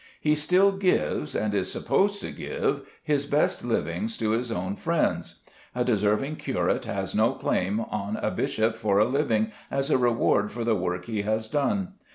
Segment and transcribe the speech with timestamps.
[0.19, 5.43] He still gives, and is supposed to give, his best livings to his own friends.
[5.75, 10.51] A deserving curate has no claim on a bishop for a living as a reward
[10.51, 11.89] for the work he has done.